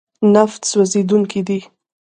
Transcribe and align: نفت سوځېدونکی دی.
نفت 0.33 0.61
سوځېدونکی 0.71 1.41
دی. 1.47 1.59